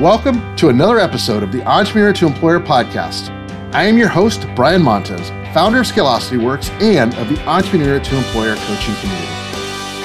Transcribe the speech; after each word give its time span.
Welcome 0.00 0.54
to 0.56 0.68
another 0.68 0.98
episode 0.98 1.42
of 1.42 1.52
the 1.52 1.64
Entrepreneur 1.66 2.12
to 2.12 2.26
Employer 2.26 2.60
podcast. 2.60 3.30
I 3.72 3.84
am 3.84 3.96
your 3.96 4.08
host, 4.08 4.46
Brian 4.54 4.82
Montez, 4.82 5.30
founder 5.54 5.80
of 5.80 5.86
Scalosity 5.86 6.36
Works 6.36 6.68
and 6.84 7.14
of 7.14 7.30
the 7.30 7.40
Entrepreneur 7.48 7.98
to 7.98 8.16
Employer 8.18 8.56
coaching 8.56 8.94
community. 8.96 9.32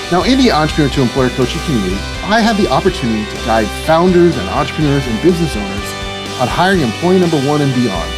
Now, 0.10 0.24
in 0.24 0.40
the 0.40 0.50
Entrepreneur 0.50 0.90
to 0.94 1.02
Employer 1.02 1.30
coaching 1.32 1.60
community, 1.66 1.98
I 2.24 2.40
have 2.40 2.56
the 2.56 2.72
opportunity 2.72 3.30
to 3.30 3.36
guide 3.44 3.68
founders 3.86 4.38
and 4.38 4.48
entrepreneurs 4.52 5.06
and 5.06 5.22
business 5.22 5.58
owners 5.58 6.40
on 6.40 6.48
hiring 6.48 6.80
employee 6.80 7.20
number 7.20 7.42
one 7.44 7.60
and 7.60 7.76
beyond 7.76 8.10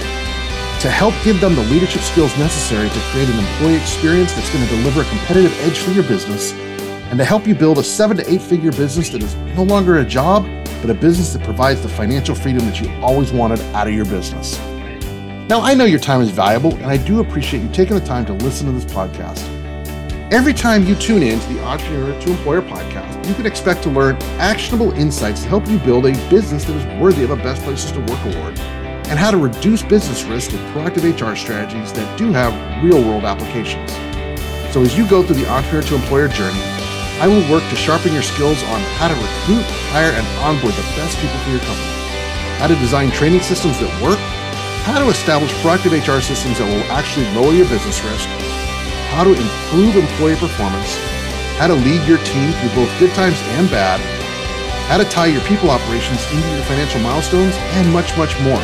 to 0.80 0.92
help 0.92 1.16
give 1.24 1.42
them 1.42 1.56
the 1.56 1.64
leadership 1.74 2.04
skills 2.04 2.38
necessary 2.38 2.88
to 2.88 3.00
create 3.10 3.30
an 3.30 3.40
employee 3.40 3.82
experience 3.82 4.32
that's 4.34 4.54
going 4.54 4.64
to 4.64 4.76
deliver 4.76 5.02
a 5.02 5.06
competitive 5.06 5.58
edge 5.62 5.80
for 5.80 5.90
your 5.90 6.04
business 6.04 6.54
and 7.10 7.18
to 7.18 7.26
help 7.26 7.48
you 7.48 7.56
build 7.56 7.80
a 7.80 7.84
seven 7.84 8.16
to 8.18 8.32
eight 8.32 8.42
figure 8.44 8.72
business 8.72 9.10
that 9.10 9.24
is 9.24 9.36
no 9.58 9.64
longer 9.64 9.98
a 9.98 10.06
job, 10.06 10.46
but 10.84 10.92
a 10.92 11.00
business 11.00 11.32
that 11.32 11.42
provides 11.44 11.82
the 11.82 11.88
financial 11.88 12.36
freedom 12.36 12.66
that 12.66 12.82
you 12.82 12.94
always 13.02 13.32
wanted 13.32 13.62
out 13.74 13.88
of 13.88 13.94
your 13.94 14.04
business. 14.04 14.60
Now, 15.48 15.62
I 15.62 15.74
know 15.74 15.86
your 15.86 16.00
time 16.00 16.20
is 16.20 16.30
valuable, 16.30 16.76
and 16.76 16.88
I 16.88 16.98
do 16.98 17.22
appreciate 17.22 17.64
you 17.64 17.70
taking 17.70 17.98
the 17.98 18.06
time 18.06 18.26
to 18.26 18.34
listen 18.34 18.66
to 18.66 18.74
this 18.74 18.84
podcast. 18.84 19.42
Every 20.34 20.54
time 20.54 20.86
you 20.86 20.96
tune 20.96 21.24
in 21.24 21.40
to 21.40 21.54
the 21.54 21.64
Entrepreneur 21.64 22.20
to 22.20 22.32
Employer 22.32 22.62
podcast, 22.62 23.26
you 23.26 23.34
can 23.34 23.46
expect 23.46 23.82
to 23.84 23.90
learn 23.90 24.18
actionable 24.40 24.92
insights 24.92 25.44
to 25.44 25.48
help 25.48 25.66
you 25.70 25.80
build 25.80 26.06
a 26.06 26.12
business 26.30 26.66
that 26.66 26.76
is 26.76 27.02
worthy 27.02 27.24
of 27.24 27.30
a 27.30 27.38
Best 27.38 27.62
Places 27.64 27.94
to 27.94 28.00
Work 28.00 28.36
award 28.36 28.60
and 29.08 29.18
how 29.18 29.32
to 29.32 29.38
reduce 29.38 29.84
business 29.84 30.24
risk 30.24 30.52
with 30.52 30.62
proactive 30.74 31.04
HR 31.04 31.36
strategies 31.38 31.94
that 31.94 32.18
do 32.18 32.34
have 32.34 32.84
real 32.84 33.02
world 33.02 33.24
applications. 33.24 33.90
So, 34.74 34.82
as 34.82 34.98
you 34.98 35.08
go 35.08 35.24
through 35.24 35.38
the 35.38 35.50
entrepreneur 35.50 35.88
to 35.88 35.96
employer 35.96 36.28
journey, 36.28 36.83
I 37.22 37.28
will 37.28 37.46
work 37.50 37.64
to 37.70 37.76
sharpen 37.76 38.14
your 38.14 38.24
skills 38.24 38.64
on 38.64 38.82
how 38.98 39.08
to 39.08 39.16
recruit, 39.16 39.66
hire, 39.94 40.12
and 40.12 40.26
onboard 40.42 40.74
the 40.74 40.88
best 40.98 41.18
people 41.20 41.38
for 41.46 41.52
your 41.52 41.62
company, 41.62 41.94
how 42.58 42.68
to 42.68 42.76
design 42.76 43.12
training 43.12 43.42
systems 43.42 43.80
that 43.80 43.92
work, 44.02 44.20
how 44.84 45.00
to 45.00 45.08
establish 45.08 45.54
proactive 45.62 45.94
HR 45.96 46.20
systems 46.20 46.60
that 46.60 46.68
will 46.68 46.84
actually 46.92 47.30
lower 47.32 47.54
your 47.54 47.70
business 47.70 48.04
risk, 48.04 48.28
how 49.14 49.24
to 49.24 49.32
improve 49.32 49.96
employee 49.96 50.36
performance, 50.36 50.98
how 51.56 51.68
to 51.68 51.78
lead 51.78 52.04
your 52.04 52.18
team 52.26 52.52
through 52.60 52.74
both 52.76 52.92
good 53.00 53.14
times 53.14 53.40
and 53.56 53.70
bad, 53.70 54.02
how 54.90 54.98
to 54.98 55.06
tie 55.06 55.32
your 55.32 55.42
people 55.48 55.70
operations 55.70 56.26
into 56.34 56.48
your 56.50 56.66
financial 56.66 57.00
milestones, 57.00 57.56
and 57.78 57.88
much, 57.94 58.18
much 58.18 58.36
more. 58.42 58.60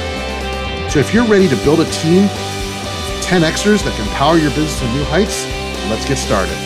So 0.90 1.00
if 1.00 1.14
you're 1.14 1.30
ready 1.30 1.48
to 1.48 1.56
build 1.64 1.80
a 1.80 1.90
team 1.92 2.26
of 2.26 3.22
10 3.24 3.46
Xers 3.46 3.86
that 3.86 3.96
can 3.96 4.10
power 4.18 4.36
your 4.36 4.50
business 4.52 4.80
to 4.82 4.88
new 4.92 5.06
heights, 5.06 5.46
let's 5.88 6.04
get 6.04 6.18
started. 6.18 6.58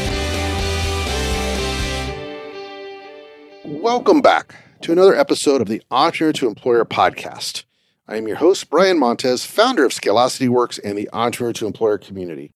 Welcome 3.95 4.21
back 4.21 4.55
to 4.81 4.91
another 4.91 5.13
episode 5.13 5.61
of 5.61 5.67
the 5.67 5.83
Entrepreneur 5.91 6.33
to 6.33 6.47
Employer 6.47 6.83
podcast. 6.83 7.63
I 8.07 8.17
am 8.17 8.27
your 8.27 8.37
host, 8.37 8.71
Brian 8.71 8.97
Montez, 8.97 9.45
founder 9.45 9.85
of 9.85 9.93
Scalosity 9.93 10.49
Works 10.49 10.79
and 10.79 10.97
the 10.97 11.07
Entrepreneur 11.13 11.53
to 11.53 11.67
Employer 11.67 11.99
community. 11.99 12.49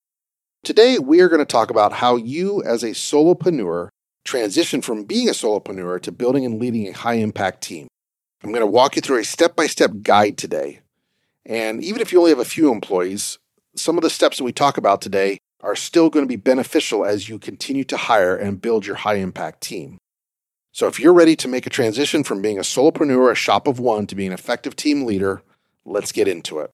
Today, 0.63 0.97
we 0.97 1.21
are 1.21 1.29
going 1.29 1.37
to 1.37 1.45
talk 1.45 1.69
about 1.69 1.93
how 1.93 2.15
you, 2.15 2.63
as 2.63 2.81
a 2.81 2.89
solopreneur, 2.89 3.89
transition 4.25 4.81
from 4.81 5.03
being 5.03 5.29
a 5.29 5.33
solopreneur 5.33 6.01
to 6.01 6.11
building 6.11 6.43
and 6.43 6.59
leading 6.59 6.87
a 6.87 6.91
high 6.93 7.13
impact 7.13 7.61
team. 7.61 7.87
I'm 8.43 8.49
going 8.49 8.61
to 8.61 8.65
walk 8.65 8.95
you 8.95 9.03
through 9.03 9.19
a 9.19 9.23
step 9.23 9.55
by 9.55 9.67
step 9.67 9.91
guide 10.01 10.39
today 10.39 10.79
and 11.45 11.83
even 11.83 12.01
if 12.01 12.11
you 12.11 12.17
only 12.17 12.31
have 12.31 12.39
a 12.39 12.45
few 12.45 12.71
employees, 12.71 13.37
some 13.75 13.95
of 13.95 14.01
the 14.01 14.09
steps 14.09 14.39
that 14.39 14.43
we 14.43 14.51
talk 14.51 14.75
about 14.75 15.03
today 15.03 15.37
are 15.61 15.75
still 15.75 16.09
going 16.09 16.25
to 16.25 16.27
be 16.27 16.35
beneficial 16.35 17.05
as 17.05 17.29
you 17.29 17.37
continue 17.37 17.83
to 17.83 17.95
hire 17.95 18.35
and 18.35 18.59
build 18.59 18.87
your 18.87 18.95
high 18.97 19.15
impact 19.15 19.61
team. 19.61 19.99
So 20.77 20.85
if 20.85 20.99
you're 20.99 21.11
ready 21.11 21.35
to 21.37 21.47
make 21.47 21.65
a 21.65 21.71
transition 21.71 22.23
from 22.23 22.39
being 22.39 22.59
a 22.59 22.61
solopreneur, 22.61 23.31
a 23.31 23.33
shop 23.33 23.65
of 23.65 23.79
one, 23.79 24.05
to 24.05 24.13
being 24.13 24.27
an 24.27 24.35
effective 24.35 24.75
team 24.75 25.05
leader, 25.05 25.41
let's 25.85 26.11
get 26.11 26.27
into 26.27 26.59
it. 26.59 26.69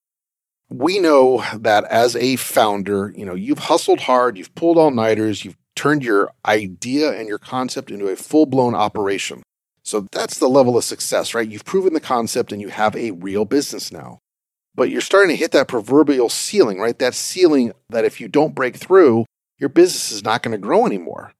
We 0.69 0.99
know 0.99 1.41
that 1.55 1.85
as 1.85 2.17
a 2.17 2.35
founder, 2.35 3.13
you 3.15 3.23
know, 3.23 3.33
you've 3.33 3.59
hustled 3.59 4.01
hard, 4.01 4.37
you've 4.37 4.53
pulled 4.55 4.77
all 4.77 4.91
nighters, 4.91 5.45
you've 5.45 5.55
turned 5.77 6.03
your 6.03 6.33
idea 6.45 7.17
and 7.17 7.29
your 7.29 7.37
concept 7.37 7.91
into 7.91 8.09
a 8.09 8.17
full 8.17 8.45
blown 8.45 8.75
operation. 8.75 9.41
So 9.83 10.05
that's 10.11 10.37
the 10.37 10.49
level 10.49 10.77
of 10.77 10.83
success, 10.83 11.33
right? 11.33 11.47
You've 11.47 11.63
proven 11.63 11.93
the 11.93 12.01
concept 12.01 12.51
and 12.51 12.61
you 12.61 12.67
have 12.67 12.97
a 12.97 13.11
real 13.11 13.45
business 13.45 13.89
now 13.89 14.19
but 14.75 14.89
you're 14.89 15.01
starting 15.01 15.29
to 15.29 15.39
hit 15.39 15.51
that 15.51 15.67
proverbial 15.67 16.29
ceiling, 16.29 16.79
right? 16.79 16.97
That 16.97 17.13
ceiling 17.13 17.73
that 17.89 18.05
if 18.05 18.19
you 18.19 18.27
don't 18.27 18.55
break 18.55 18.75
through, 18.75 19.25
your 19.59 19.69
business 19.69 20.11
is 20.11 20.23
not 20.23 20.41
going 20.41 20.51
to 20.53 20.57
grow 20.57 20.87
anymore. 20.87 21.31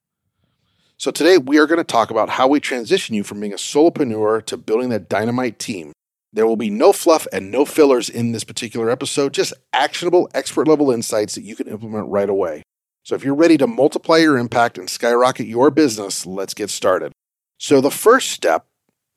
So 1.04 1.12
today 1.12 1.38
we 1.38 1.58
are 1.58 1.68
going 1.68 1.80
to 1.80 1.84
talk 1.84 2.12
about 2.12 2.30
how 2.30 2.48
we 2.48 2.62
transition 2.62 3.14
you 3.14 3.26
from 3.26 3.42
being 3.42 3.52
a 3.52 3.58
solopreneur 3.58 4.46
to 4.46 4.56
building 4.56 4.88
that 4.88 5.10
dynamite 5.10 5.60
team. 5.60 5.92
There 6.32 6.48
will 6.48 6.56
be 6.56 6.70
no 6.70 6.94
fluff 6.94 7.28
and 7.34 7.52
no 7.52 7.66
fillers 7.66 8.10
in 8.10 8.32
this 8.32 8.46
particular 8.46 8.90
episode, 8.90 9.34
just 9.34 9.52
actionable 9.74 10.30
expert 10.34 10.66
level 10.66 10.92
insights 10.92 11.36
that 11.36 11.44
you 11.44 11.58
can 11.58 11.68
implement 11.68 12.08
right 12.08 12.30
away. 12.30 12.64
So 13.04 13.16
if 13.16 13.26
you're 13.26 13.36
ready 13.36 13.58
to 13.58 13.68
multiply 13.68 14.20
your 14.20 14.38
impact 14.38 14.78
and 14.78 14.90
skyrocket 14.90 15.46
your 15.46 15.72
business, 15.72 16.26
let's 16.26 16.54
get 16.54 16.70
started. 16.70 17.12
So 17.58 17.82
the 17.82 17.92
first 17.92 18.32
step 18.32 18.66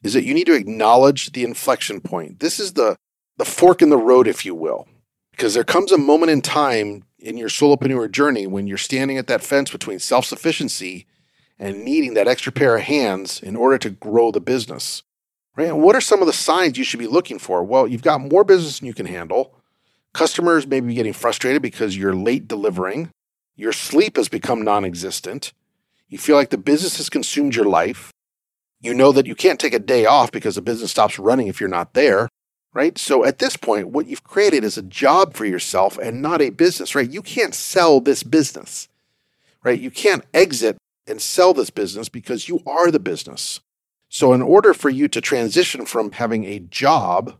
is 0.02 0.14
that 0.14 0.24
you 0.24 0.34
need 0.34 0.46
to 0.46 0.56
acknowledge 0.56 1.30
the 1.30 1.44
inflection 1.44 2.00
point. 2.00 2.40
This 2.40 2.58
is 2.58 2.72
the 2.72 2.96
the 3.36 3.44
fork 3.44 3.80
in 3.80 3.90
the 3.90 3.96
road, 3.96 4.26
if 4.26 4.44
you 4.44 4.56
will. 4.56 4.88
Because 5.30 5.54
there 5.54 5.62
comes 5.62 5.92
a 5.92 5.98
moment 5.98 6.32
in 6.32 6.42
time 6.42 7.04
in 7.20 7.36
your 7.36 7.48
solopreneur 7.48 8.10
journey 8.10 8.48
when 8.48 8.66
you're 8.66 8.76
standing 8.76 9.18
at 9.18 9.28
that 9.28 9.44
fence 9.44 9.70
between 9.70 10.00
self 10.00 10.24
sufficiency 10.24 11.06
and 11.58 11.84
needing 11.84 12.14
that 12.14 12.28
extra 12.28 12.52
pair 12.52 12.76
of 12.76 12.82
hands 12.82 13.40
in 13.40 13.56
order 13.56 13.78
to 13.78 13.90
grow 13.90 14.30
the 14.30 14.40
business. 14.40 15.02
Right? 15.56 15.68
And 15.68 15.82
what 15.82 15.96
are 15.96 16.00
some 16.00 16.20
of 16.20 16.26
the 16.26 16.32
signs 16.32 16.76
you 16.76 16.84
should 16.84 17.00
be 17.00 17.06
looking 17.06 17.38
for? 17.38 17.64
Well, 17.64 17.86
you've 17.86 18.02
got 18.02 18.20
more 18.20 18.44
business 18.44 18.78
than 18.78 18.86
you 18.86 18.94
can 18.94 19.06
handle. 19.06 19.54
Customers 20.12 20.66
may 20.66 20.80
be 20.80 20.94
getting 20.94 21.14
frustrated 21.14 21.62
because 21.62 21.96
you're 21.96 22.14
late 22.14 22.46
delivering. 22.46 23.10
Your 23.54 23.72
sleep 23.72 24.16
has 24.16 24.28
become 24.28 24.62
non 24.62 24.84
existent. 24.84 25.52
You 26.08 26.18
feel 26.18 26.36
like 26.36 26.50
the 26.50 26.58
business 26.58 26.98
has 26.98 27.08
consumed 27.08 27.54
your 27.54 27.64
life. 27.64 28.12
You 28.80 28.92
know 28.92 29.12
that 29.12 29.26
you 29.26 29.34
can't 29.34 29.58
take 29.58 29.72
a 29.72 29.78
day 29.78 30.04
off 30.04 30.30
because 30.30 30.56
the 30.56 30.62
business 30.62 30.90
stops 30.90 31.18
running 31.18 31.48
if 31.48 31.58
you're 31.58 31.68
not 31.68 31.94
there 31.94 32.28
right? 32.76 32.98
So 32.98 33.24
at 33.24 33.38
this 33.38 33.56
point, 33.56 33.88
what 33.88 34.06
you've 34.06 34.22
created 34.22 34.62
is 34.62 34.76
a 34.76 34.82
job 34.82 35.32
for 35.32 35.46
yourself 35.46 35.96
and 35.96 36.20
not 36.20 36.42
a 36.42 36.50
business, 36.50 36.94
right? 36.94 37.10
You 37.10 37.22
can't 37.22 37.54
sell 37.54 38.00
this 38.00 38.22
business, 38.22 38.86
right? 39.62 39.80
You 39.80 39.90
can't 39.90 40.26
exit 40.34 40.76
and 41.06 41.20
sell 41.20 41.54
this 41.54 41.70
business 41.70 42.08
because 42.08 42.48
you 42.48 42.60
are 42.66 42.90
the 42.90 43.00
business. 43.00 43.60
So, 44.08 44.32
in 44.32 44.42
order 44.42 44.72
for 44.72 44.88
you 44.88 45.08
to 45.08 45.20
transition 45.20 45.84
from 45.84 46.12
having 46.12 46.44
a 46.44 46.60
job 46.60 47.36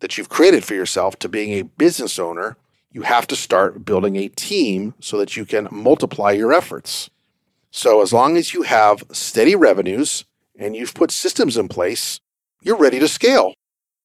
that 0.00 0.18
you've 0.18 0.28
created 0.28 0.64
for 0.64 0.74
yourself 0.74 1.18
to 1.20 1.28
being 1.28 1.52
a 1.52 1.62
business 1.62 2.18
owner, 2.18 2.56
you 2.90 3.02
have 3.02 3.26
to 3.28 3.36
start 3.36 3.84
building 3.84 4.16
a 4.16 4.28
team 4.28 4.94
so 5.00 5.18
that 5.18 5.36
you 5.36 5.44
can 5.44 5.68
multiply 5.70 6.32
your 6.32 6.52
efforts. 6.52 7.10
So, 7.70 8.02
as 8.02 8.12
long 8.12 8.36
as 8.36 8.52
you 8.52 8.62
have 8.62 9.04
steady 9.12 9.54
revenues 9.54 10.24
and 10.58 10.74
you've 10.74 10.94
put 10.94 11.10
systems 11.10 11.56
in 11.56 11.68
place, 11.68 12.20
you're 12.62 12.76
ready 12.76 12.98
to 12.98 13.08
scale. 13.08 13.54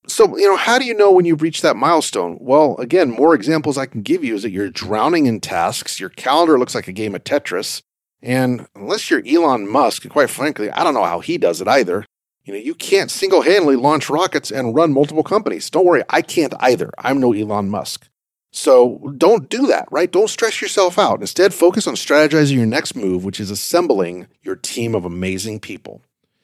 So, 0.08 0.38
you 0.38 0.50
know, 0.50 0.58
how 0.58 0.78
do 0.78 0.86
you 0.86 0.94
know 0.94 1.12
when 1.12 1.26
you've 1.26 1.42
reached 1.42 1.62
that 1.62 1.78
milestone? 1.78 2.38
Well, 2.42 2.76
again, 2.78 3.10
more 3.10 3.34
examples 3.34 3.78
I 3.78 3.86
can 3.86 4.02
give 4.02 4.24
you 4.24 4.36
is 4.36 4.44
that 4.44 4.52
you're 4.52 4.70
drowning 4.70 5.28
in 5.28 5.40
tasks, 5.40 6.00
your 6.00 6.10
calendar 6.10 6.60
looks 6.60 6.76
like 6.76 6.90
a 6.90 6.94
game 6.94 7.16
of 7.16 7.24
Tetris, 7.24 7.82
and 8.24 8.68
unless 8.74 9.12
you're 9.12 9.22
Elon 9.28 9.70
Musk, 9.70 10.08
quite 10.10 10.30
frankly, 10.30 10.72
I 10.72 10.84
don't 10.84 10.94
know 10.94 11.04
how 11.04 11.20
he 11.20 11.38
does 11.38 11.62
it 11.62 11.68
either. 11.68 12.06
You 12.46 12.54
know, 12.54 12.60
you 12.60 12.74
can't 12.74 13.12
single-handedly 13.12 13.76
launch 13.76 14.10
rockets 14.10 14.50
and 14.50 14.76
run 14.76 14.94
multiple 14.94 15.24
companies. 15.24 15.70
Don't 15.70 15.86
worry, 15.86 16.04
I 16.10 16.22
can't 16.22 16.54
either. 16.60 16.90
I'm 16.98 17.20
no 17.20 17.34
Elon 17.34 17.70
Musk. 17.70 18.10
So 18.52 19.14
don't 19.18 19.50
do 19.50 19.68
that, 19.68 19.88
right? 19.92 20.12
Don't 20.12 20.30
stress 20.30 20.62
yourself 20.62 20.98
out. 20.98 21.22
Instead, 21.22 21.54
focus 21.54 21.88
on 21.88 21.96
strategizing 21.96 22.56
your 22.56 22.66
next 22.66 22.96
move, 22.96 23.26
which 23.26 23.40
is 23.40 23.50
assembling 23.50 24.28
your 24.42 24.56
team 24.56 24.96
of 24.96 25.06
amazing 25.06 25.60
people. 25.60 26.02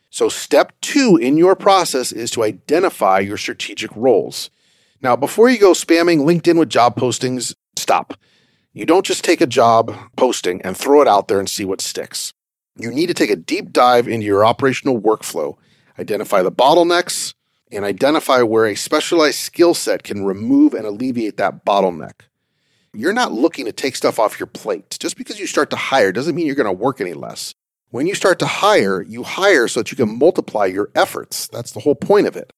So, 0.10 0.28
step 0.28 0.74
two 0.82 1.20
in 1.22 1.38
your 1.38 1.56
process 1.56 2.12
is 2.12 2.32
to 2.32 2.44
identify 2.44 3.20
your 3.20 3.38
strategic 3.38 3.96
roles. 3.96 4.50
Now, 5.02 5.16
before 5.16 5.50
you 5.50 5.60
go 5.60 5.74
spamming 5.74 6.22
LinkedIn 6.22 6.58
with 6.58 6.70
job 6.70 6.96
postings, 6.96 7.54
stop. 7.76 8.16
You 8.72 8.86
don't 8.86 9.06
just 9.06 9.24
take 9.24 9.42
a 9.42 9.48
job 9.48 9.96
posting 10.16 10.62
and 10.62 10.78
throw 10.78 11.02
it 11.02 11.08
out 11.08 11.28
there 11.28 11.40
and 11.40 11.50
see 11.50 11.66
what 11.66 11.82
sticks. 11.82 12.34
You 12.78 12.92
need 12.92 13.08
to 13.08 13.16
take 13.16 13.32
a 13.32 13.36
deep 13.36 13.74
dive 13.74 14.08
into 14.08 14.28
your 14.28 14.46
operational 14.46 15.02
workflow, 15.02 15.58
identify 15.98 16.44
the 16.44 16.52
bottlenecks, 16.52 17.34
and 17.72 17.84
identify 17.84 18.42
where 18.42 18.68
a 18.68 18.76
specialized 18.76 19.40
skill 19.40 19.74
set 19.74 20.04
can 20.04 20.24
remove 20.24 20.76
and 20.76 20.86
alleviate 20.86 21.38
that 21.38 21.66
bottleneck. 21.66 22.22
You're 22.94 23.14
not 23.14 23.32
looking 23.32 23.66
to 23.66 23.72
take 23.72 23.96
stuff 23.96 24.20
off 24.20 24.40
your 24.40 24.48
plate. 24.48 24.98
Just 25.00 25.18
because 25.18 25.40
you 25.40 25.48
start 25.48 25.72
to 25.72 25.76
hire 25.76 26.12
doesn't 26.12 26.36
mean 26.36 26.46
you're 26.46 26.56
going 26.56 26.66
to 26.66 26.72
work 26.72 27.02
any 27.02 27.14
less. 27.14 27.54
When 27.90 28.06
you 28.06 28.14
start 28.14 28.38
to 28.40 28.46
hire, 28.46 29.02
you 29.02 29.24
hire 29.24 29.68
so 29.68 29.80
that 29.80 29.92
you 29.92 29.98
can 29.98 30.18
multiply 30.18 30.66
your 30.68 30.92
efforts. 30.94 31.48
That's 31.48 31.72
the 31.72 31.80
whole 31.80 31.96
point 31.96 32.28
of 32.28 32.36
it. 32.36 32.54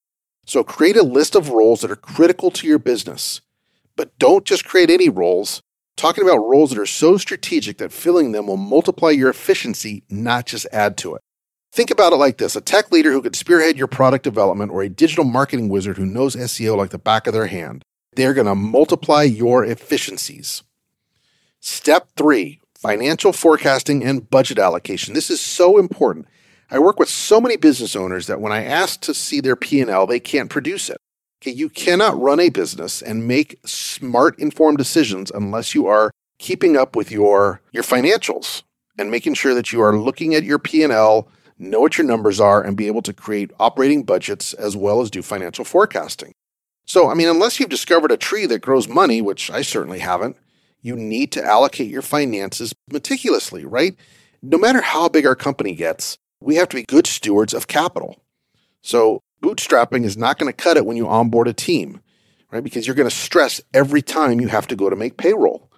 So 0.46 0.63
create 0.63 0.98
a 0.98 1.04
list 1.04 1.36
of 1.36 1.50
roles 1.50 1.81
that 1.81 1.92
are 1.92 1.96
critical 1.96 2.52
to 2.52 2.68
your 2.68 2.80
business. 2.80 3.40
But 3.96 4.18
don't 4.19 4.46
just 4.46 4.66
create 4.66 4.90
any 4.90 5.08
roles. 5.08 5.62
Talking 6.01 6.24
about 6.24 6.39
roles 6.39 6.71
that 6.71 6.80
are 6.80 6.88
so 6.88 7.18
strategic 7.18 7.77
that 7.77 7.92
filling 7.92 8.31
them 8.31 8.48
will 8.48 8.57
multiply 8.57 9.12
your 9.12 9.30
efficiency, 9.30 10.01
not 10.09 10.48
just 10.48 10.65
add 10.71 10.98
to 10.98 11.13
it. 11.13 11.21
Think 11.71 11.92
about 11.92 12.12
it 12.12 12.15
like 12.15 12.39
this 12.39 12.56
a 12.56 12.59
tech 12.59 12.92
leader 12.92 13.12
who 13.12 13.21
could 13.21 13.36
spearhead 13.36 13.77
your 13.77 13.86
product 13.86 14.24
development 14.24 14.71
or 14.71 14.81
a 14.81 14.89
digital 14.89 15.24
marketing 15.24 15.69
wizard 15.69 15.98
who 15.98 16.06
knows 16.07 16.36
SEO 16.36 16.75
like 16.75 16.89
the 16.89 16.98
back 16.98 17.27
of 17.27 17.33
their 17.33 17.45
hand. 17.45 17.83
They're 18.15 18.33
going 18.33 18.48
to 18.48 18.56
multiply 18.56 19.21
your 19.21 19.63
efficiencies. 19.63 20.63
Step 21.59 22.07
three 22.18 22.62
financial 22.75 23.31
forecasting 23.31 24.03
and 24.03 24.27
budget 24.27 24.57
allocation. 24.57 25.13
This 25.13 25.30
is 25.30 25.39
so 25.39 25.77
important. 25.77 26.25
I 26.71 26.80
work 26.80 26.98
with 26.98 27.09
so 27.09 27.39
many 27.39 27.57
business 27.57 27.95
owners 27.95 28.25
that 28.25 28.42
when 28.42 28.51
I 28.51 28.63
ask 28.63 29.01
to 29.01 29.13
see 29.13 29.39
their 29.39 29.56
P&L, 29.56 30.07
they 30.07 30.19
can't 30.19 30.50
produce 30.50 30.89
it. 30.89 30.98
Okay, 31.41 31.51
you 31.51 31.69
cannot 31.69 32.19
run 32.21 32.39
a 32.39 32.49
business 32.49 33.01
and 33.01 33.27
make 33.27 33.59
smart 33.65 34.38
informed 34.38 34.77
decisions 34.77 35.31
unless 35.31 35.73
you 35.73 35.88
are 35.88 36.11
keeping 36.38 36.77
up 36.77 36.95
with 36.95 37.11
your 37.11 37.61
your 37.71 37.83
financials 37.83 38.61
and 38.97 39.09
making 39.09 39.33
sure 39.33 39.55
that 39.55 39.71
you 39.71 39.81
are 39.81 39.97
looking 39.97 40.35
at 40.35 40.43
your 40.43 40.59
P&L, 40.59 41.27
know 41.57 41.79
what 41.79 41.97
your 41.97 42.05
numbers 42.05 42.39
are 42.39 42.61
and 42.61 42.77
be 42.77 42.88
able 42.88 43.01
to 43.01 43.13
create 43.13 43.51
operating 43.59 44.03
budgets 44.03 44.53
as 44.53 44.75
well 44.75 45.01
as 45.01 45.09
do 45.09 45.23
financial 45.23 45.65
forecasting. 45.65 46.33
So, 46.85 47.09
I 47.09 47.15
mean, 47.15 47.27
unless 47.27 47.59
you've 47.59 47.69
discovered 47.69 48.11
a 48.11 48.17
tree 48.17 48.45
that 48.47 48.59
grows 48.59 48.88
money, 48.88 49.21
which 49.21 49.49
I 49.49 49.61
certainly 49.61 49.99
haven't, 49.99 50.38
you 50.81 50.95
need 50.95 51.31
to 51.31 51.43
allocate 51.43 51.89
your 51.89 52.01
finances 52.01 52.73
meticulously, 52.91 53.65
right? 53.65 53.95
No 54.43 54.57
matter 54.57 54.81
how 54.81 55.07
big 55.07 55.25
our 55.25 55.35
company 55.35 55.73
gets, 55.73 56.17
we 56.41 56.55
have 56.55 56.69
to 56.69 56.75
be 56.75 56.83
good 56.83 57.07
stewards 57.07 57.53
of 57.53 57.67
capital. 57.67 58.21
So, 58.81 59.21
bootstrapping 59.41 60.05
is 60.05 60.17
not 60.17 60.38
going 60.38 60.51
to 60.51 60.55
cut 60.55 60.77
it 60.77 60.85
when 60.85 60.97
you 60.97 61.07
onboard 61.07 61.47
a 61.47 61.53
team, 61.53 62.01
right? 62.51 62.63
Because 62.63 62.85
you're 62.85 62.95
going 62.95 63.09
to 63.09 63.15
stress 63.15 63.61
every 63.73 64.01
time 64.01 64.39
you 64.39 64.47
have 64.47 64.67
to 64.67 64.75
go 64.75 64.89
to 64.89 64.95
make 64.95 65.17
payroll. 65.17 65.69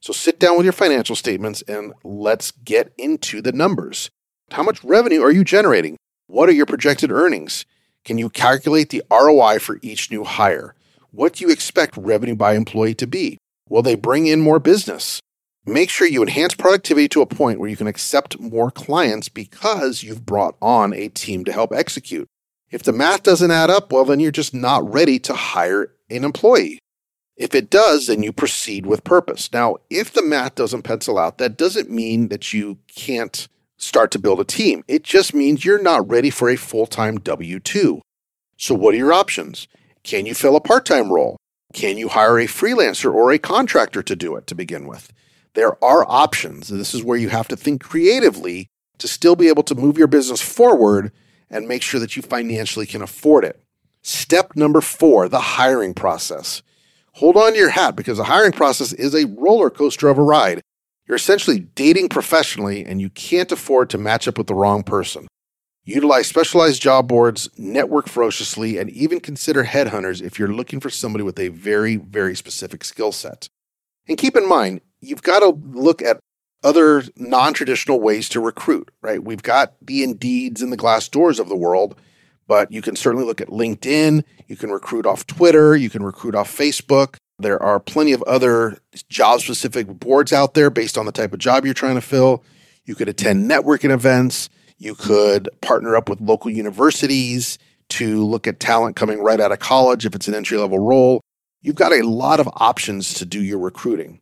So 0.00 0.12
sit 0.12 0.40
down 0.40 0.56
with 0.56 0.66
your 0.66 0.72
financial 0.72 1.14
statements 1.14 1.62
and 1.62 1.92
let's 2.02 2.50
get 2.50 2.92
into 2.98 3.40
the 3.40 3.52
numbers. 3.52 4.10
How 4.50 4.62
much 4.62 4.82
revenue 4.82 5.22
are 5.22 5.30
you 5.30 5.44
generating? 5.44 5.96
What 6.26 6.48
are 6.48 6.52
your 6.52 6.66
projected 6.66 7.12
earnings? 7.12 7.64
Can 8.04 8.18
you 8.18 8.28
calculate 8.28 8.90
the 8.90 9.02
ROI 9.10 9.60
for 9.60 9.78
each 9.80 10.10
new 10.10 10.24
hire? 10.24 10.74
What 11.12 11.34
do 11.34 11.44
you 11.44 11.52
expect 11.52 11.96
revenue 11.96 12.34
by 12.34 12.54
employee 12.54 12.94
to 12.96 13.06
be? 13.06 13.38
Will 13.68 13.82
they 13.82 13.94
bring 13.94 14.26
in 14.26 14.40
more 14.40 14.58
business? 14.58 15.20
Make 15.64 15.88
sure 15.88 16.08
you 16.08 16.22
enhance 16.22 16.54
productivity 16.54 17.06
to 17.10 17.22
a 17.22 17.26
point 17.26 17.60
where 17.60 17.68
you 17.68 17.76
can 17.76 17.86
accept 17.86 18.40
more 18.40 18.72
clients 18.72 19.28
because 19.28 20.02
you've 20.02 20.26
brought 20.26 20.56
on 20.60 20.92
a 20.92 21.08
team 21.08 21.44
to 21.44 21.52
help 21.52 21.72
execute. 21.72 22.26
If 22.72 22.82
the 22.82 22.92
math 22.92 23.22
doesn't 23.22 23.50
add 23.50 23.68
up, 23.68 23.92
well, 23.92 24.06
then 24.06 24.18
you're 24.18 24.32
just 24.32 24.54
not 24.54 24.90
ready 24.90 25.18
to 25.20 25.34
hire 25.34 25.92
an 26.08 26.24
employee. 26.24 26.78
If 27.36 27.54
it 27.54 27.70
does, 27.70 28.06
then 28.06 28.22
you 28.22 28.32
proceed 28.32 28.86
with 28.86 29.04
purpose. 29.04 29.52
Now, 29.52 29.76
if 29.90 30.12
the 30.12 30.22
math 30.22 30.54
doesn't 30.54 30.82
pencil 30.82 31.18
out, 31.18 31.38
that 31.38 31.58
doesn't 31.58 31.90
mean 31.90 32.28
that 32.28 32.52
you 32.52 32.78
can't 32.88 33.46
start 33.76 34.10
to 34.12 34.18
build 34.18 34.40
a 34.40 34.44
team. 34.44 34.84
It 34.88 35.02
just 35.02 35.34
means 35.34 35.64
you're 35.64 35.82
not 35.82 36.08
ready 36.08 36.30
for 36.30 36.48
a 36.48 36.56
full 36.56 36.86
time 36.86 37.18
W 37.18 37.60
2. 37.60 38.00
So, 38.56 38.74
what 38.74 38.94
are 38.94 38.98
your 38.98 39.12
options? 39.12 39.68
Can 40.02 40.24
you 40.24 40.34
fill 40.34 40.56
a 40.56 40.60
part 40.60 40.86
time 40.86 41.12
role? 41.12 41.36
Can 41.74 41.98
you 41.98 42.08
hire 42.08 42.38
a 42.38 42.46
freelancer 42.46 43.12
or 43.12 43.32
a 43.32 43.38
contractor 43.38 44.02
to 44.02 44.16
do 44.16 44.36
it 44.36 44.46
to 44.46 44.54
begin 44.54 44.86
with? 44.86 45.12
There 45.54 45.82
are 45.84 46.06
options. 46.08 46.68
This 46.68 46.94
is 46.94 47.04
where 47.04 47.18
you 47.18 47.28
have 47.28 47.48
to 47.48 47.56
think 47.56 47.82
creatively 47.82 48.68
to 48.98 49.08
still 49.08 49.36
be 49.36 49.48
able 49.48 49.62
to 49.64 49.74
move 49.74 49.98
your 49.98 50.06
business 50.06 50.40
forward 50.40 51.12
and 51.52 51.68
make 51.68 51.82
sure 51.82 52.00
that 52.00 52.16
you 52.16 52.22
financially 52.22 52.86
can 52.86 53.02
afford 53.02 53.44
it. 53.44 53.62
Step 54.02 54.56
number 54.56 54.80
four 54.80 55.28
the 55.28 55.40
hiring 55.40 55.94
process. 55.94 56.62
Hold 57.12 57.36
on 57.36 57.52
to 57.52 57.58
your 57.58 57.70
hat 57.70 57.94
because 57.94 58.16
the 58.18 58.24
hiring 58.24 58.52
process 58.52 58.92
is 58.92 59.14
a 59.14 59.26
roller 59.26 59.70
coaster 59.70 60.08
of 60.08 60.18
a 60.18 60.22
ride. 60.22 60.62
You're 61.06 61.16
essentially 61.16 61.60
dating 61.60 62.08
professionally 62.08 62.84
and 62.84 63.00
you 63.00 63.10
can't 63.10 63.52
afford 63.52 63.90
to 63.90 63.98
match 63.98 64.26
up 64.26 64.38
with 64.38 64.46
the 64.46 64.54
wrong 64.54 64.82
person. 64.82 65.28
Utilize 65.84 66.28
specialized 66.28 66.80
job 66.80 67.08
boards, 67.08 67.50
network 67.58 68.08
ferociously, 68.08 68.78
and 68.78 68.88
even 68.90 69.20
consider 69.20 69.64
headhunters 69.64 70.22
if 70.22 70.38
you're 70.38 70.52
looking 70.52 70.78
for 70.78 70.90
somebody 70.90 71.24
with 71.24 71.38
a 71.40 71.48
very, 71.48 71.96
very 71.96 72.36
specific 72.36 72.84
skill 72.84 73.10
set. 73.10 73.48
And 74.08 74.16
keep 74.16 74.36
in 74.36 74.48
mind, 74.48 74.80
you've 75.00 75.22
got 75.22 75.40
to 75.40 75.48
look 75.48 76.00
at 76.00 76.20
other 76.62 77.02
non 77.16 77.54
traditional 77.54 78.00
ways 78.00 78.28
to 78.30 78.40
recruit, 78.40 78.90
right? 79.00 79.22
We've 79.22 79.42
got 79.42 79.74
the 79.80 80.04
Indeeds 80.06 80.62
and 80.62 80.72
the 80.72 80.76
Glassdoors 80.76 81.38
of 81.38 81.48
the 81.48 81.56
world, 81.56 81.96
but 82.46 82.70
you 82.70 82.82
can 82.82 82.96
certainly 82.96 83.26
look 83.26 83.40
at 83.40 83.48
LinkedIn. 83.48 84.24
You 84.46 84.56
can 84.56 84.70
recruit 84.70 85.06
off 85.06 85.26
Twitter. 85.26 85.76
You 85.76 85.90
can 85.90 86.02
recruit 86.02 86.34
off 86.34 86.54
Facebook. 86.54 87.16
There 87.38 87.62
are 87.62 87.80
plenty 87.80 88.12
of 88.12 88.22
other 88.22 88.78
job 89.08 89.40
specific 89.40 89.86
boards 89.86 90.32
out 90.32 90.54
there 90.54 90.70
based 90.70 90.96
on 90.96 91.06
the 91.06 91.12
type 91.12 91.32
of 91.32 91.38
job 91.38 91.64
you're 91.64 91.74
trying 91.74 91.96
to 91.96 92.00
fill. 92.00 92.44
You 92.84 92.94
could 92.94 93.08
attend 93.08 93.50
networking 93.50 93.90
events. 93.90 94.48
You 94.78 94.94
could 94.94 95.48
partner 95.60 95.96
up 95.96 96.08
with 96.08 96.20
local 96.20 96.50
universities 96.50 97.58
to 97.90 98.24
look 98.24 98.46
at 98.46 98.58
talent 98.58 98.96
coming 98.96 99.20
right 99.22 99.40
out 99.40 99.52
of 99.52 99.58
college 99.58 100.06
if 100.06 100.14
it's 100.14 100.28
an 100.28 100.34
entry 100.34 100.58
level 100.58 100.78
role. 100.78 101.20
You've 101.60 101.76
got 101.76 101.92
a 101.92 102.02
lot 102.02 102.40
of 102.40 102.48
options 102.54 103.14
to 103.14 103.26
do 103.26 103.42
your 103.42 103.58
recruiting. 103.58 104.21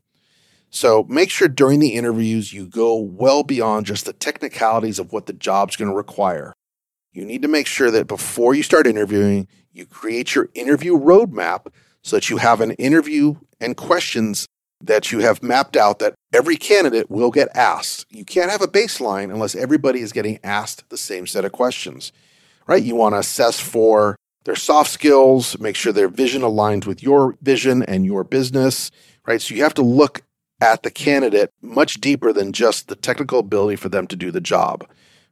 So 0.70 1.04
make 1.08 1.30
sure 1.30 1.48
during 1.48 1.80
the 1.80 1.94
interviews 1.94 2.52
you 2.52 2.66
go 2.66 2.96
well 2.96 3.42
beyond 3.42 3.86
just 3.86 4.06
the 4.06 4.12
technicalities 4.12 4.98
of 4.98 5.12
what 5.12 5.26
the 5.26 5.32
job's 5.32 5.76
going 5.76 5.90
to 5.90 5.96
require. 5.96 6.52
You 7.12 7.24
need 7.24 7.42
to 7.42 7.48
make 7.48 7.66
sure 7.66 7.90
that 7.90 8.06
before 8.06 8.54
you 8.54 8.62
start 8.62 8.86
interviewing, 8.86 9.48
you 9.72 9.84
create 9.84 10.34
your 10.34 10.48
interview 10.54 10.96
roadmap 10.96 11.66
so 12.02 12.16
that 12.16 12.30
you 12.30 12.36
have 12.36 12.60
an 12.60 12.72
interview 12.72 13.34
and 13.60 13.76
questions 13.76 14.46
that 14.82 15.12
you 15.12 15.18
have 15.18 15.42
mapped 15.42 15.76
out 15.76 15.98
that 15.98 16.14
every 16.32 16.56
candidate 16.56 17.10
will 17.10 17.30
get 17.30 17.54
asked. 17.54 18.06
You 18.10 18.24
can't 18.24 18.50
have 18.50 18.62
a 18.62 18.68
baseline 18.68 19.32
unless 19.32 19.54
everybody 19.54 20.00
is 20.00 20.12
getting 20.12 20.38
asked 20.42 20.88
the 20.88 20.96
same 20.96 21.26
set 21.26 21.44
of 21.44 21.52
questions, 21.52 22.12
right? 22.66 22.82
You 22.82 22.94
want 22.94 23.14
to 23.14 23.18
assess 23.18 23.60
for 23.60 24.16
their 24.44 24.56
soft 24.56 24.90
skills, 24.90 25.58
make 25.58 25.76
sure 25.76 25.92
their 25.92 26.08
vision 26.08 26.42
aligns 26.42 26.86
with 26.86 27.02
your 27.02 27.36
vision 27.42 27.82
and 27.82 28.06
your 28.06 28.24
business, 28.24 28.90
right? 29.26 29.42
So 29.42 29.54
you 29.54 29.62
have 29.64 29.74
to 29.74 29.82
look 29.82 30.22
at 30.60 30.82
the 30.82 30.90
candidate 30.90 31.52
much 31.62 32.00
deeper 32.00 32.32
than 32.32 32.52
just 32.52 32.88
the 32.88 32.96
technical 32.96 33.38
ability 33.38 33.76
for 33.76 33.88
them 33.88 34.06
to 34.06 34.16
do 34.16 34.30
the 34.30 34.40
job, 34.40 34.86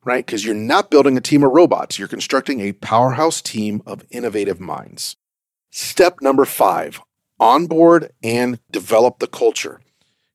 right? 0.05 0.25
Because 0.25 0.45
you're 0.45 0.55
not 0.55 0.91
building 0.91 1.17
a 1.17 1.21
team 1.21 1.43
of 1.43 1.53
robots, 1.53 1.99
you're 1.99 2.09
constructing 2.09 2.61
a 2.61 2.73
powerhouse 2.73 3.43
team 3.43 3.83
of 3.87 4.05
innovative 4.11 4.61
minds. 4.61 5.17
Step 5.71 6.21
number 6.21 6.45
five 6.45 7.01
onboard 7.41 8.11
and 8.23 8.59
develop 8.71 9.21
the 9.21 9.27
culture. 9.29 9.81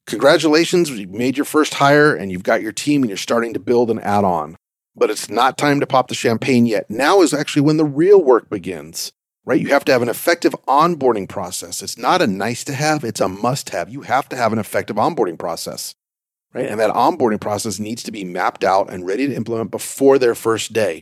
Congratulations, 0.06 0.90
you've 0.90 1.10
made 1.10 1.38
your 1.38 1.46
first 1.46 1.76
hire 1.76 2.16
and 2.16 2.32
you've 2.32 2.44
got 2.44 2.62
your 2.62 2.72
team 2.72 3.04
and 3.04 3.10
you're 3.10 3.18
starting 3.18 3.54
to 3.54 3.60
build 3.60 3.90
and 3.90 4.02
add 4.02 4.24
on. 4.24 4.56
But 4.96 5.10
it's 5.10 5.30
not 5.30 5.58
time 5.58 5.80
to 5.80 5.88
pop 5.88 6.08
the 6.08 6.16
champagne 6.16 6.66
yet. 6.66 6.90
Now 6.90 7.22
is 7.22 7.34
actually 7.34 7.64
when 7.64 7.78
the 7.78 7.86
real 7.86 8.24
work 8.24 8.50
begins 8.50 9.12
right? 9.46 9.60
You 9.60 9.68
have 9.70 9.86
to 9.86 9.92
have 9.92 10.02
an 10.02 10.10
effective 10.10 10.56
onboarding 10.68 11.28
process. 11.28 11.82
It's 11.82 11.98
not 11.98 12.22
a 12.22 12.28
nice 12.28 12.64
to 12.66 12.74
have, 12.74 13.04
it's 13.04 13.22
a 13.22 13.28
must 13.28 13.70
have. 13.70 13.90
You 13.90 14.02
have 14.02 14.30
to 14.30 14.36
have 14.36 14.54
an 14.54 14.60
effective 14.60 14.96
onboarding 14.96 15.38
process, 15.38 15.94
right? 16.54 16.68
And 16.68 16.80
that 16.80 16.92
onboarding 16.92 17.42
process 17.42 17.80
needs 17.80 18.04
to 18.04 18.12
be 18.12 18.24
mapped 18.24 18.64
out 18.64 18.92
and 18.92 19.06
ready 19.06 19.28
to 19.28 19.36
implement 19.36 19.72
before 19.72 20.18
their 20.18 20.36
first 20.36 20.74
day. 20.74 21.02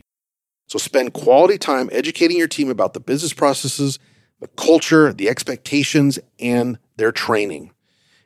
So 0.68 0.78
spend 0.78 1.12
quality 1.12 1.58
time 1.58 1.88
educating 1.92 2.38
your 2.38 2.48
team 2.48 2.70
about 2.70 2.94
the 2.94 3.00
business 3.00 3.32
processes, 3.32 3.98
the 4.40 4.48
culture, 4.48 5.12
the 5.12 5.28
expectations, 5.28 6.18
and 6.40 6.78
their 6.96 7.12
training. 7.12 7.72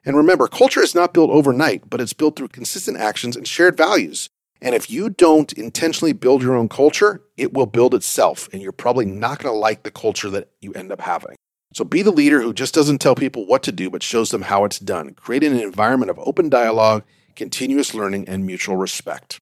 And 0.04 0.16
remember, 0.16 0.46
culture 0.46 0.82
is 0.82 0.94
not 0.94 1.12
built 1.12 1.30
overnight, 1.30 1.90
but 1.90 2.00
it's 2.00 2.12
built 2.12 2.36
through 2.36 2.48
consistent 2.48 2.96
actions 2.96 3.36
and 3.36 3.46
shared 3.46 3.76
values. 3.76 4.30
And 4.66 4.74
if 4.74 4.90
you 4.90 5.10
don't 5.10 5.52
intentionally 5.52 6.12
build 6.12 6.42
your 6.42 6.56
own 6.56 6.68
culture, 6.68 7.22
it 7.36 7.52
will 7.52 7.66
build 7.66 7.94
itself. 7.94 8.48
And 8.52 8.60
you're 8.60 8.72
probably 8.72 9.04
not 9.04 9.38
going 9.38 9.54
to 9.54 9.56
like 9.56 9.84
the 9.84 9.92
culture 9.92 10.28
that 10.30 10.50
you 10.60 10.72
end 10.72 10.90
up 10.90 11.00
having. 11.02 11.36
So 11.72 11.84
be 11.84 12.02
the 12.02 12.10
leader 12.10 12.42
who 12.42 12.52
just 12.52 12.74
doesn't 12.74 12.98
tell 12.98 13.14
people 13.14 13.46
what 13.46 13.62
to 13.62 13.70
do, 13.70 13.90
but 13.90 14.02
shows 14.02 14.30
them 14.30 14.42
how 14.42 14.64
it's 14.64 14.80
done, 14.80 15.14
creating 15.14 15.52
an 15.52 15.60
environment 15.60 16.10
of 16.10 16.18
open 16.18 16.48
dialogue, 16.48 17.04
continuous 17.36 17.94
learning, 17.94 18.28
and 18.28 18.44
mutual 18.44 18.76
respect. 18.76 19.38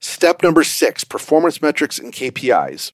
Step 0.00 0.42
number 0.42 0.64
six 0.64 1.04
performance 1.04 1.60
metrics 1.60 1.98
and 1.98 2.10
KPIs. 2.10 2.92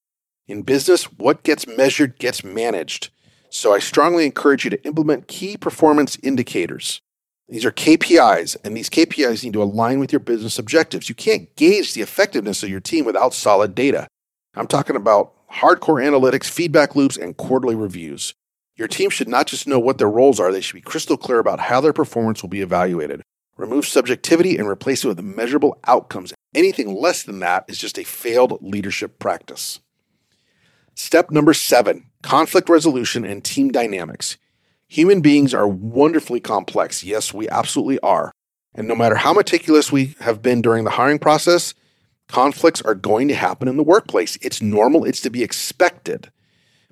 In 0.48 0.62
business, 0.62 1.04
what 1.04 1.44
gets 1.44 1.64
measured 1.68 2.18
gets 2.18 2.42
managed. 2.42 3.10
So 3.50 3.72
I 3.72 3.78
strongly 3.78 4.26
encourage 4.26 4.64
you 4.64 4.70
to 4.70 4.84
implement 4.84 5.28
key 5.28 5.56
performance 5.56 6.18
indicators. 6.24 7.02
These 7.48 7.64
are 7.64 7.72
KPIs, 7.72 8.58
and 8.62 8.76
these 8.76 8.90
KPIs 8.90 9.42
need 9.42 9.54
to 9.54 9.62
align 9.62 9.98
with 9.98 10.12
your 10.12 10.20
business 10.20 10.58
objectives. 10.58 11.08
You 11.08 11.14
can't 11.14 11.54
gauge 11.56 11.94
the 11.94 12.02
effectiveness 12.02 12.62
of 12.62 12.68
your 12.68 12.80
team 12.80 13.06
without 13.06 13.32
solid 13.32 13.74
data. 13.74 14.06
I'm 14.54 14.66
talking 14.66 14.96
about 14.96 15.32
hardcore 15.50 16.02
analytics, 16.04 16.50
feedback 16.50 16.94
loops, 16.94 17.16
and 17.16 17.36
quarterly 17.36 17.74
reviews. 17.74 18.34
Your 18.76 18.86
team 18.86 19.08
should 19.08 19.28
not 19.28 19.46
just 19.46 19.66
know 19.66 19.78
what 19.78 19.96
their 19.96 20.10
roles 20.10 20.38
are, 20.38 20.52
they 20.52 20.60
should 20.60 20.74
be 20.74 20.82
crystal 20.82 21.16
clear 21.16 21.38
about 21.38 21.58
how 21.58 21.80
their 21.80 21.94
performance 21.94 22.42
will 22.42 22.50
be 22.50 22.60
evaluated. 22.60 23.22
Remove 23.56 23.86
subjectivity 23.86 24.56
and 24.56 24.68
replace 24.68 25.04
it 25.04 25.08
with 25.08 25.20
measurable 25.20 25.80
outcomes. 25.86 26.34
Anything 26.54 26.94
less 26.94 27.22
than 27.22 27.40
that 27.40 27.64
is 27.66 27.78
just 27.78 27.98
a 27.98 28.04
failed 28.04 28.58
leadership 28.60 29.18
practice. 29.18 29.80
Step 30.94 31.30
number 31.30 31.54
seven 31.54 32.06
conflict 32.22 32.68
resolution 32.68 33.24
and 33.24 33.42
team 33.42 33.70
dynamics. 33.70 34.36
Human 34.88 35.20
beings 35.20 35.54
are 35.54 35.68
wonderfully 35.68 36.40
complex. 36.40 37.04
Yes, 37.04 37.32
we 37.32 37.48
absolutely 37.48 37.98
are. 38.00 38.32
And 38.74 38.88
no 38.88 38.94
matter 38.94 39.16
how 39.16 39.32
meticulous 39.32 39.92
we 39.92 40.14
have 40.20 40.42
been 40.42 40.62
during 40.62 40.84
the 40.84 40.90
hiring 40.90 41.18
process, 41.18 41.74
Conflicts 42.28 42.82
are 42.82 42.94
going 42.94 43.26
to 43.28 43.34
happen 43.34 43.68
in 43.68 43.78
the 43.78 43.82
workplace. 43.82 44.36
It's 44.42 44.60
normal, 44.60 45.04
it's 45.04 45.22
to 45.22 45.30
be 45.30 45.42
expected. 45.42 46.30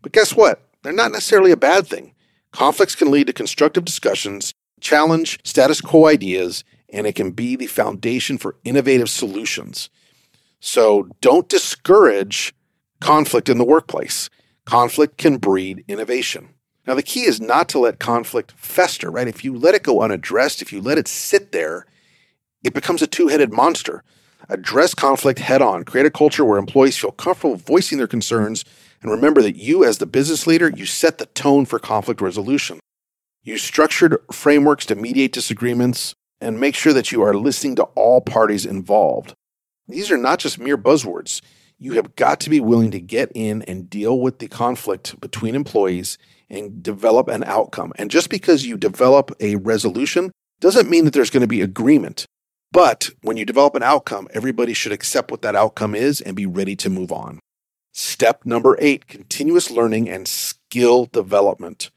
But 0.03 0.13
guess 0.13 0.35
what? 0.35 0.63
They're 0.83 0.93
not 0.93 1.13
necessarily 1.13 1.53
a 1.53 1.57
bad 1.57 1.87
thing. 1.87 2.15
Conflicts 2.53 2.95
can 2.95 3.11
lead 3.11 3.27
to 3.27 3.33
constructive 3.35 3.85
discussions, 3.85 4.55
challenge 4.81 5.39
status 5.45 5.83
quo 5.83 6.07
ideas, 6.07 6.65
and 6.89 7.07
it 7.07 7.15
can 7.15 7.33
be 7.33 7.55
the 7.55 7.67
foundation 7.67 8.39
for 8.39 8.57
innovative 8.65 9.11
solutions. 9.11 9.91
So 10.59 11.09
don't 11.21 11.49
discourage 11.49 12.55
conflict 13.01 13.51
in 13.51 13.59
the 13.59 13.65
workplace. 13.65 14.31
Conflict 14.65 15.19
can 15.19 15.37
breed 15.37 15.85
innovation. 15.87 16.55
Now, 16.87 16.95
the 16.95 17.03
key 17.03 17.23
is 17.23 17.41
not 17.41 17.69
to 17.71 17.81
let 17.81 17.99
conflict 17.99 18.53
fester, 18.57 19.11
right? 19.11 19.27
If 19.27 19.45
you 19.45 19.57
let 19.57 19.75
it 19.75 19.83
go 19.83 20.03
unaddressed, 20.03 20.63
if 20.63 20.73
you 20.73 20.81
let 20.81 20.99
it 20.99 21.09
sit 21.09 21.51
there, 21.53 21.87
it 22.63 22.75
becomes 22.75 23.03
a 23.03 23.07
two 23.07 23.29
headed 23.29 23.53
monster. 23.53 24.05
Address 24.49 24.95
conflict 24.95 25.41
head 25.41 25.61
on. 25.61 25.85
Create 25.85 26.07
a 26.07 26.11
culture 26.11 26.45
where 26.45 26.59
employees 26.59 26.97
feel 26.97 27.11
comfortable 27.11 27.57
voicing 27.57 27.99
their 27.99 28.07
concerns. 28.07 28.65
And 29.03 29.11
remember 29.11 29.43
that 29.43 29.57
you, 29.57 29.85
as 29.85 29.99
the 29.99 30.07
business 30.07 30.47
leader, 30.47 30.71
you 30.71 30.87
set 30.87 31.19
the 31.19 31.27
tone 31.27 31.65
for 31.65 31.81
conflict 31.81 32.21
resolution. 32.21 32.79
Use 33.43 33.63
structured 33.63 34.19
frameworks 34.31 34.87
to 34.87 34.95
mediate 34.95 35.33
disagreements 35.33 36.15
and 36.41 36.61
make 36.61 36.75
sure 36.75 36.93
that 36.93 37.11
you 37.11 37.23
are 37.23 37.35
listening 37.35 37.77
to 37.77 37.85
all 37.95 38.21
parties 38.21 38.67
involved. 38.67 39.35
These 39.89 40.11
are 40.11 40.17
not 40.17 40.39
just 40.39 40.59
mere 40.59 40.79
buzzwords. 40.79 41.41
You 41.79 41.93
have 41.93 42.17
got 42.17 42.41
to 42.41 42.51
be 42.51 42.61
willing 42.61 42.91
to 42.93 43.01
get 43.01 43.31
in 43.35 43.63
and 43.63 43.91
deal 43.91 44.19
with 44.19 44.39
the 44.39 44.49
conflict 44.49 45.21
between 45.21 45.55
employees 45.55 46.19
and 46.49 46.83
develop 46.83 47.29
an 47.29 47.45
outcome. 47.45 47.93
And 47.97 48.11
just 48.11 48.31
because 48.31 48.67
you 48.67 48.77
develop 48.77 49.33
a 49.41 49.57
resolution 49.57 50.31
doesn't 50.61 50.91
mean 50.91 51.05
that 51.05 51.13
there's 51.13 51.31
going 51.31 51.43
to 51.43 51.47
be 51.47 51.61
agreement. 51.61 52.27
But 52.73 53.11
when 53.23 53.37
you 53.37 53.45
develop 53.45 53.75
an 53.75 53.83
outcome, 53.83 54.29
everybody 54.33 54.75
should 54.75 54.93
accept 54.93 55.31
what 55.31 55.43
that 55.43 55.57
outcome 55.57 55.95
is 55.95 56.21
and 56.21 56.37
be 56.37 56.47
ready 56.47 56.77
to 56.77 56.91
move 56.91 57.13
on. 57.13 57.41
Step 57.93 58.45
number 58.45 58.77
eight 58.81 59.07
continuous 59.07 59.71
learning 59.71 60.09
and 60.09 60.29
skill 60.29 61.07
development. 61.07 61.91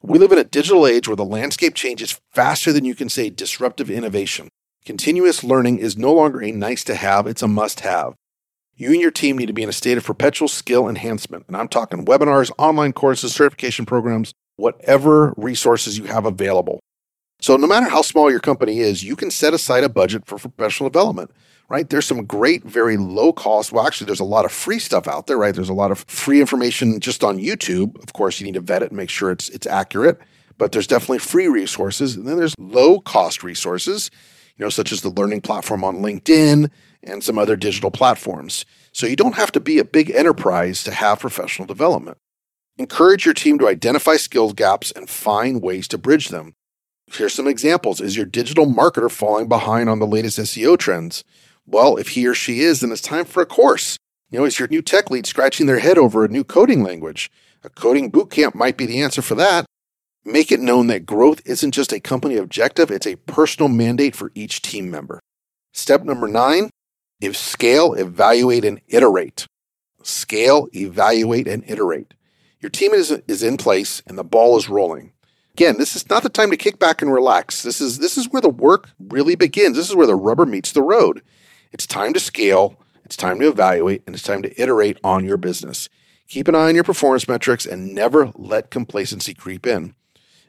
We 0.00 0.18
live 0.18 0.32
in 0.32 0.38
a 0.38 0.44
digital 0.44 0.86
age 0.86 1.06
where 1.06 1.16
the 1.16 1.24
landscape 1.24 1.74
changes 1.74 2.18
faster 2.32 2.72
than 2.72 2.84
you 2.84 2.94
can 2.94 3.08
say 3.08 3.30
disruptive 3.30 3.90
innovation. 3.90 4.48
Continuous 4.84 5.44
learning 5.44 5.78
is 5.78 5.96
no 5.96 6.12
longer 6.12 6.42
a 6.42 6.50
nice 6.50 6.82
to 6.84 6.94
have, 6.94 7.26
it's 7.26 7.42
a 7.42 7.48
must 7.48 7.80
have. 7.80 8.14
You 8.74 8.90
and 8.92 9.00
your 9.00 9.10
team 9.10 9.36
need 9.36 9.46
to 9.46 9.52
be 9.52 9.62
in 9.62 9.68
a 9.68 9.72
state 9.72 9.98
of 9.98 10.04
perpetual 10.04 10.48
skill 10.48 10.88
enhancement. 10.88 11.44
And 11.46 11.56
I'm 11.56 11.68
talking 11.68 12.04
webinars, 12.06 12.50
online 12.58 12.92
courses, 12.92 13.34
certification 13.34 13.84
programs, 13.84 14.32
whatever 14.56 15.34
resources 15.36 15.98
you 15.98 16.04
have 16.04 16.24
available. 16.24 16.80
So, 17.40 17.56
no 17.56 17.66
matter 17.66 17.88
how 17.88 18.02
small 18.02 18.30
your 18.30 18.40
company 18.40 18.78
is, 18.78 19.02
you 19.02 19.16
can 19.16 19.30
set 19.30 19.52
aside 19.52 19.84
a 19.84 19.88
budget 19.88 20.26
for 20.26 20.38
professional 20.38 20.88
development, 20.88 21.32
right? 21.68 21.88
There's 21.88 22.06
some 22.06 22.24
great, 22.24 22.62
very 22.62 22.96
low 22.96 23.32
cost. 23.32 23.72
Well, 23.72 23.84
actually, 23.86 24.06
there's 24.06 24.20
a 24.20 24.24
lot 24.24 24.44
of 24.44 24.52
free 24.52 24.78
stuff 24.78 25.08
out 25.08 25.26
there, 25.26 25.36
right? 25.36 25.54
There's 25.54 25.68
a 25.68 25.74
lot 25.74 25.90
of 25.90 26.04
free 26.06 26.40
information 26.40 27.00
just 27.00 27.24
on 27.24 27.38
YouTube. 27.38 28.00
Of 28.02 28.12
course, 28.12 28.38
you 28.40 28.46
need 28.46 28.54
to 28.54 28.60
vet 28.60 28.82
it 28.82 28.90
and 28.90 28.96
make 28.96 29.10
sure 29.10 29.32
it's, 29.32 29.48
it's 29.48 29.66
accurate, 29.66 30.18
but 30.56 30.70
there's 30.70 30.86
definitely 30.86 31.18
free 31.18 31.48
resources. 31.48 32.14
And 32.14 32.28
then 32.28 32.36
there's 32.36 32.54
low 32.58 33.00
cost 33.00 33.42
resources, 33.42 34.10
you 34.56 34.64
know, 34.64 34.70
such 34.70 34.92
as 34.92 35.00
the 35.00 35.10
learning 35.10 35.40
platform 35.40 35.84
on 35.84 35.98
LinkedIn 35.98 36.70
and 37.02 37.24
some 37.24 37.38
other 37.38 37.56
digital 37.56 37.90
platforms. 37.90 38.64
So, 38.92 39.06
you 39.06 39.16
don't 39.16 39.36
have 39.36 39.52
to 39.52 39.60
be 39.60 39.78
a 39.78 39.84
big 39.84 40.10
enterprise 40.10 40.84
to 40.84 40.92
have 40.92 41.20
professional 41.20 41.66
development. 41.66 42.18
Encourage 42.78 43.24
your 43.24 43.34
team 43.34 43.58
to 43.58 43.68
identify 43.68 44.16
skills 44.16 44.54
gaps 44.54 44.90
and 44.92 45.08
find 45.08 45.62
ways 45.62 45.86
to 45.88 45.98
bridge 45.98 46.28
them. 46.28 46.54
Here's 47.12 47.34
some 47.34 47.46
examples. 47.46 48.00
Is 48.00 48.16
your 48.16 48.24
digital 48.24 48.66
marketer 48.66 49.10
falling 49.10 49.46
behind 49.46 49.90
on 49.90 49.98
the 49.98 50.06
latest 50.06 50.38
SEO 50.38 50.78
trends? 50.78 51.24
Well, 51.66 51.96
if 51.96 52.08
he 52.08 52.26
or 52.26 52.34
she 52.34 52.60
is, 52.60 52.80
then 52.80 52.90
it's 52.90 53.02
time 53.02 53.26
for 53.26 53.42
a 53.42 53.46
course. 53.46 53.98
You 54.30 54.38
know, 54.38 54.44
is 54.46 54.58
your 54.58 54.68
new 54.68 54.80
tech 54.80 55.10
lead 55.10 55.26
scratching 55.26 55.66
their 55.66 55.80
head 55.80 55.98
over 55.98 56.24
a 56.24 56.28
new 56.28 56.42
coding 56.42 56.82
language? 56.82 57.30
A 57.62 57.68
coding 57.68 58.10
bootcamp 58.10 58.54
might 58.54 58.78
be 58.78 58.86
the 58.86 59.02
answer 59.02 59.20
for 59.20 59.34
that. 59.34 59.66
Make 60.24 60.52
it 60.52 60.60
known 60.60 60.86
that 60.86 61.04
growth 61.04 61.42
isn't 61.44 61.72
just 61.72 61.92
a 61.92 61.98
company 61.98 62.36
objective, 62.36 62.90
it's 62.90 63.06
a 63.06 63.16
personal 63.16 63.68
mandate 63.68 64.14
for 64.14 64.30
each 64.34 64.62
team 64.62 64.90
member. 64.90 65.20
Step 65.72 66.04
number 66.04 66.28
nine 66.28 66.70
if 67.20 67.36
scale, 67.36 67.94
evaluate, 67.94 68.64
and 68.64 68.80
iterate. 68.88 69.46
Scale, 70.02 70.68
evaluate, 70.74 71.46
and 71.46 71.62
iterate. 71.68 72.14
Your 72.60 72.70
team 72.70 72.92
is, 72.92 73.12
is 73.28 73.42
in 73.42 73.56
place 73.56 74.02
and 74.06 74.18
the 74.18 74.24
ball 74.24 74.56
is 74.56 74.68
rolling. 74.68 75.12
Again, 75.54 75.76
this 75.78 75.94
is 75.94 76.08
not 76.08 76.22
the 76.22 76.28
time 76.28 76.50
to 76.50 76.56
kick 76.56 76.78
back 76.78 77.02
and 77.02 77.12
relax. 77.12 77.62
This 77.62 77.80
is 77.80 77.98
this 77.98 78.16
is 78.16 78.30
where 78.30 78.40
the 78.40 78.48
work 78.48 78.90
really 78.98 79.34
begins. 79.34 79.76
This 79.76 79.90
is 79.90 79.94
where 79.94 80.06
the 80.06 80.14
rubber 80.14 80.46
meets 80.46 80.72
the 80.72 80.82
road. 80.82 81.22
It's 81.72 81.86
time 81.86 82.12
to 82.14 82.20
scale, 82.20 82.80
it's 83.04 83.16
time 83.16 83.38
to 83.40 83.48
evaluate, 83.48 84.02
and 84.06 84.14
it's 84.14 84.24
time 84.24 84.42
to 84.42 84.60
iterate 84.60 84.98
on 85.04 85.24
your 85.24 85.36
business. 85.36 85.88
Keep 86.26 86.48
an 86.48 86.54
eye 86.54 86.68
on 86.68 86.74
your 86.74 86.84
performance 86.84 87.28
metrics 87.28 87.66
and 87.66 87.94
never 87.94 88.32
let 88.34 88.70
complacency 88.70 89.34
creep 89.34 89.66
in. 89.66 89.94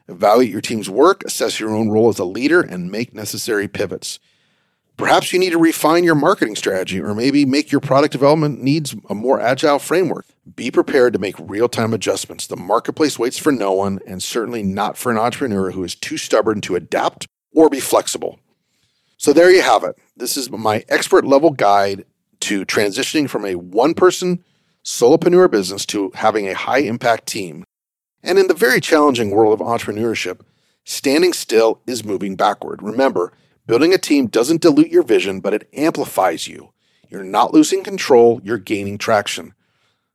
Evaluate 0.08 0.50
your 0.50 0.60
team's 0.60 0.90
work, 0.90 1.22
assess 1.24 1.58
your 1.58 1.74
own 1.74 1.88
role 1.88 2.08
as 2.08 2.18
a 2.18 2.24
leader, 2.24 2.60
and 2.60 2.90
make 2.90 3.14
necessary 3.14 3.68
pivots. 3.68 4.18
Perhaps 4.96 5.32
you 5.32 5.40
need 5.40 5.50
to 5.50 5.58
refine 5.58 6.04
your 6.04 6.14
marketing 6.14 6.54
strategy 6.54 7.00
or 7.00 7.14
maybe 7.14 7.44
make 7.44 7.72
your 7.72 7.80
product 7.80 8.12
development 8.12 8.62
needs 8.62 8.94
a 9.10 9.14
more 9.14 9.40
agile 9.40 9.80
framework. 9.80 10.26
Be 10.54 10.70
prepared 10.70 11.14
to 11.14 11.18
make 11.18 11.34
real 11.38 11.68
time 11.68 11.92
adjustments. 11.92 12.46
The 12.46 12.56
marketplace 12.56 13.18
waits 13.18 13.38
for 13.38 13.50
no 13.50 13.72
one, 13.72 13.98
and 14.06 14.22
certainly 14.22 14.62
not 14.62 14.96
for 14.96 15.10
an 15.10 15.18
entrepreneur 15.18 15.72
who 15.72 15.82
is 15.82 15.94
too 15.96 16.16
stubborn 16.16 16.60
to 16.62 16.76
adapt 16.76 17.26
or 17.52 17.68
be 17.68 17.80
flexible. 17.80 18.38
So, 19.16 19.32
there 19.32 19.50
you 19.50 19.62
have 19.62 19.84
it. 19.84 19.96
This 20.16 20.36
is 20.36 20.50
my 20.50 20.84
expert 20.88 21.24
level 21.24 21.50
guide 21.50 22.04
to 22.40 22.66
transitioning 22.66 23.28
from 23.28 23.46
a 23.46 23.54
one 23.54 23.94
person 23.94 24.44
solopreneur 24.84 25.50
business 25.50 25.86
to 25.86 26.12
having 26.14 26.46
a 26.46 26.54
high 26.54 26.80
impact 26.80 27.26
team. 27.26 27.63
And 28.24 28.38
in 28.38 28.48
the 28.48 28.54
very 28.54 28.80
challenging 28.80 29.30
world 29.30 29.60
of 29.60 29.64
entrepreneurship, 29.64 30.40
standing 30.84 31.32
still 31.32 31.80
is 31.86 32.04
moving 32.04 32.34
backward. 32.34 32.82
Remember, 32.82 33.32
Building 33.66 33.94
a 33.94 33.98
team 33.98 34.26
doesn't 34.26 34.60
dilute 34.60 34.90
your 34.90 35.02
vision, 35.02 35.40
but 35.40 35.54
it 35.54 35.70
amplifies 35.72 36.46
you. 36.46 36.74
You're 37.08 37.24
not 37.24 37.54
losing 37.54 37.82
control, 37.82 38.38
you're 38.44 38.58
gaining 38.58 38.98
traction. 38.98 39.54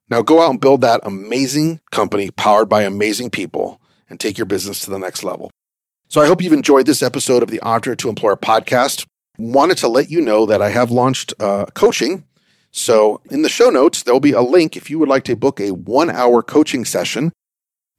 Now 0.08 0.22
go 0.22 0.42
out 0.44 0.52
and 0.52 0.62
build 0.62 0.82
that 0.82 1.02
amazing 1.04 1.80
company 1.90 2.30
powered 2.30 2.70
by 2.70 2.84
amazing 2.84 3.32
people 3.32 3.82
and 4.08 4.20
take 4.20 4.38
your 4.38 4.46
business 4.46 4.82
to 4.82 4.92
the 4.92 5.00
next 5.00 5.24
level. 5.24 5.50
So 6.10 6.22
I 6.22 6.28
hope 6.28 6.44
you've 6.44 6.54
enjoyed 6.54 6.86
this 6.86 7.02
episode 7.02 7.42
of 7.42 7.50
the 7.50 7.62
Entrepreneur 7.64 7.96
to 7.96 8.10
Employer 8.10 8.36
podcast. 8.36 9.08
Wanted 9.40 9.78
to 9.80 9.88
let 9.88 10.12
you 10.12 10.22
know 10.22 10.46
that 10.46 10.62
I 10.62 10.70
have 10.70 10.92
launched 10.92 11.34
uh, 11.40 11.66
coaching. 11.74 12.26
So 12.70 13.20
in 13.32 13.42
the 13.42 13.50
show 13.50 13.72
notes, 13.72 14.04
there'll 14.04 14.20
be 14.20 14.34
a 14.34 14.42
link 14.42 14.78
if 14.78 14.92
you 14.92 15.00
would 15.00 15.10
like 15.10 15.24
to 15.24 15.36
book 15.36 15.60
a 15.60 15.72
one 15.72 16.12
hour 16.12 16.44
coaching 16.44 16.86
session. 16.86 17.32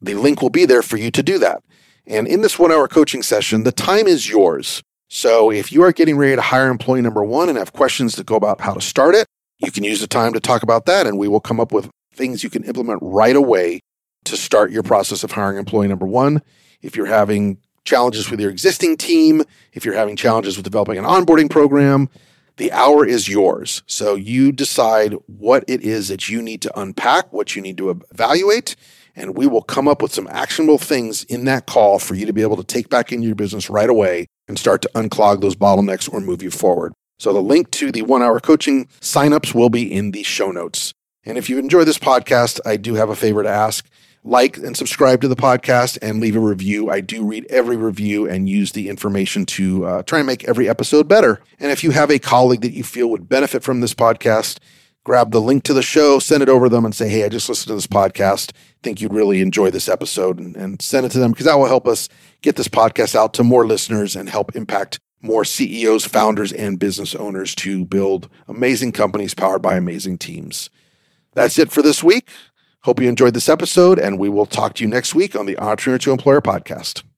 The 0.01 0.15
link 0.15 0.43
will 0.43 0.51
be 0.51 0.65
there 0.65 0.83
for 0.83 0.97
you 0.97 1.11
to 1.11 1.23
do 1.23 1.39
that. 1.39 1.63
And 2.07 2.27
in 2.27 2.41
this 2.41 2.59
one 2.59 2.73
hour 2.73 2.89
coaching 2.89 3.23
session, 3.23 3.65
the 3.65 3.73
time 3.73 4.07
is 4.07 4.29
yours. 4.29 4.83
So 5.09 5.51
if 5.51 5.73
you 5.73 5.83
are 5.83 5.93
getting 5.93 6.17
ready 6.17 6.37
to 6.37 6.43
hire 6.43 6.69
employee 6.69 7.03
number 7.03 7.23
one 7.25 7.49
and 7.49 7.59
have 7.59 7.73
questions 7.73 8.15
to 8.17 8.25
go 8.25 8.37
about 8.37 8.61
how 8.61 8.75
to 8.75 8.81
start 8.81 9.15
it, 9.15 9.27
you 9.59 9.71
can 9.71 9.85
use 9.85 10.01
the 10.01 10.07
time 10.07 10.33
to 10.33 10.41
talk 10.41 10.63
about 10.63 10.87
that, 10.87 11.07
and 11.07 11.19
we 11.19 11.29
will 11.29 11.41
come 11.41 11.61
up 11.61 11.73
with 11.73 11.91
things 12.15 12.43
you 12.43 12.51
can 12.51 12.65
implement 12.65 13.01
right 13.03 13.37
away 13.37 13.81
to 14.25 14.37
start 14.37 14.71
your 14.71 14.83
process 14.83 15.23
of 15.25 15.33
hiring 15.33 15.59
employee 15.59 15.89
number 15.89 16.07
one. 16.07 16.43
If 16.81 16.97
you're 16.97 17.07
having 17.07 17.59
challenges 17.85 18.31
with 18.31 18.41
your 18.41 18.51
existing 18.51 18.97
team, 18.97 19.43
if 19.73 19.85
you're 19.85 19.95
having 19.95 20.17
challenges 20.17 20.57
with 20.57 20.65
developing 20.65 20.99
an 20.99 21.05
onboarding 21.05 21.51
program, 21.51 22.09
the 22.57 22.73
hour 22.73 23.07
is 23.07 23.29
yours. 23.29 23.83
So 23.87 24.15
you 24.15 24.53
decide 24.53 25.15
what 25.27 25.65
it 25.67 25.83
is 25.83 26.09
that 26.09 26.29
you 26.29 26.43
need 26.43 26.63
to 26.63 26.79
unpack, 26.79 27.33
what 27.33 27.57
you 27.57 27.63
need 27.63 27.79
to 27.79 27.91
evaluate, 27.91 28.77
and 29.17 29.37
we 29.37 29.47
will 29.47 29.63
come 29.63 29.89
up 29.89 30.03
with 30.03 30.13
some 30.13 30.29
actionable 30.31 30.79
things 30.79 31.25
in 31.25 31.45
that 31.45 31.67
call 31.67 31.99
for 31.99 32.15
you 32.15 32.27
to 32.27 32.33
be 32.33 32.43
able 32.43 32.57
to 32.57 32.65
take 32.65 32.89
back 32.89 33.13
into 33.13 33.27
your 33.27 33.35
business 33.35 33.71
right 33.71 33.91
away 33.91 34.27
and 34.49 34.59
start 34.59 34.83
to 34.83 34.91
unclog 34.95 35.41
those 35.41 35.57
bottlenecks 35.57 36.13
or 36.13 36.21
move 36.21 36.43
you 36.43 36.51
forward. 36.51 36.93
So 37.19 37.33
the 37.33 37.43
link 37.43 37.71
to 37.73 37.93
the 37.93 38.03
one 38.03 38.23
hour 38.23 38.41
coaching 38.41 38.87
signups 39.01 39.55
will 39.55 39.69
be 39.69 39.93
in 39.93 40.13
the 40.13 40.23
show 40.23 40.51
notes. 40.51 40.95
And 41.25 41.37
if 41.37 41.51
you 41.51 41.59
enjoy 41.59 41.85
this 41.85 41.99
podcast, 41.99 42.61
I 42.65 42.77
do 42.77 42.95
have 42.95 43.11
a 43.11 43.17
favor 43.17 43.43
to 43.43 43.49
ask. 43.49 43.87
Like 44.23 44.59
and 44.59 44.77
subscribe 44.77 45.23
to 45.23 45.29
the 45.29 45.37
podcast 45.37 45.99
and 46.03 46.21
leave 46.21 46.37
a 46.37 46.41
review. 46.41 46.91
I 46.91 47.01
do 47.01 47.25
read 47.25 47.47
every 47.49 47.77
review 47.77 48.29
and 48.29 48.49
use 48.49 48.73
the 48.73 48.91
information 48.91 49.47
to 49.47 49.87
uh, 49.87 50.03
try 50.03 50.19
and 50.19 50.27
make 50.27 50.45
every 50.45 50.69
episode 50.69 51.09
better. 51.09 51.41
And 51.59 51.71
if 51.71 51.83
you 51.83 51.91
have 51.93 52.11
a 52.11 52.19
colleague 52.19 52.61
that 52.61 52.75
you 52.75 52.85
feel 52.85 53.09
would 53.09 53.31
benefit 53.31 53.63
from 53.63 53.81
this 53.81 53.95
podcast, 53.95 54.59
grab 55.05 55.33
the 55.33 55.41
link 55.41 55.65
to 55.65 55.75
the 55.75 55.83
show, 55.83 56.19
send 56.19 56.43
it 56.43 56.49
over 56.49 56.67
to 56.67 56.71
them, 56.71 56.85
and 56.85 56.95
say, 56.95 57.09
Hey, 57.09 57.25
I 57.25 57.29
just 57.29 57.49
listened 57.49 57.69
to 57.69 57.75
this 57.75 57.87
podcast. 57.87 58.53
Think 58.83 59.01
you'd 59.01 59.13
really 59.13 59.41
enjoy 59.41 59.71
this 59.71 59.89
episode, 59.89 60.39
and, 60.39 60.57
and 60.57 60.81
send 60.81 61.07
it 61.07 61.13
to 61.13 61.19
them 61.19 61.33
because 61.33 61.47
that 61.47 61.59
will 61.59 61.67
help 61.67 61.87
us 61.87 62.09
get 62.43 62.57
this 62.57 62.69
podcast 62.69 63.15
out 63.15 63.35
to 63.35 63.45
more 63.45 63.67
listeners 63.67 64.17
and 64.17 64.29
help 64.29 64.55
impact 64.55 64.99
more 65.23 65.45
CEOs, 65.45 66.07
founders, 66.07 66.53
and 66.53 66.79
business 66.79 67.15
owners 67.15 67.55
to 67.55 67.85
build 67.85 68.29
amazing 68.49 68.93
companies 68.93 69.35
powered 69.35 69.63
by 69.63 69.77
amazing 69.77 70.19
teams. 70.19 70.71
That's 71.35 71.59
it 71.59 71.71
for 71.71 71.83
this 71.83 72.03
week. 72.03 72.29
Hope 72.85 73.01
you 73.01 73.09
enjoyed 73.09 73.35
this 73.35 73.49
episode, 73.49 73.99
and 73.99 74.19
we 74.19 74.31
will 74.31 74.47
talk 74.47 74.75
to 74.75 74.85
you 74.85 74.89
next 74.89 75.15
week 75.15 75.37
on 75.37 75.45
the 75.45 75.59
Entrepreneur 75.59 75.99
to 75.99 76.13
Employer 76.13 76.41
podcast. 76.41 77.03